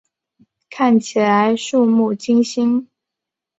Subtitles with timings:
[0.71, 2.89] 看起来怵目惊心